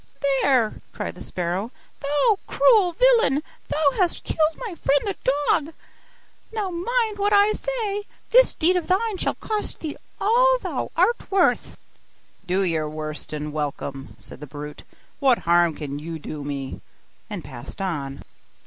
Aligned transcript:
'There,' 0.41 0.81
cried 0.93 1.13
the 1.13 1.21
sparrow, 1.23 1.69
'thou 2.01 2.39
cruel 2.47 2.91
villain, 2.91 3.43
thou 3.67 3.91
hast 3.99 4.23
killed 4.23 4.57
my 4.65 4.73
friend 4.73 4.99
the 5.05 5.15
dog. 5.47 5.75
Now 6.51 6.71
mind 6.71 7.19
what 7.19 7.31
I 7.33 7.53
say. 7.53 8.05
This 8.31 8.55
deed 8.55 8.75
of 8.77 8.87
thine 8.87 9.17
shall 9.17 9.35
cost 9.35 9.79
thee 9.81 9.95
all 10.19 10.57
thou 10.59 10.89
art 10.95 11.29
worth.' 11.29 11.77
'Do 12.47 12.63
your 12.63 12.89
worst, 12.89 13.31
and 13.31 13.53
welcome,' 13.53 14.15
said 14.17 14.39
the 14.39 14.47
brute, 14.47 14.81
'what 15.19 15.37
harm 15.45 15.75
can 15.75 15.99
you 15.99 16.17
do 16.17 16.43
me?' 16.43 16.81
and 17.29 17.43
passed 17.43 17.79
on. 17.79 18.23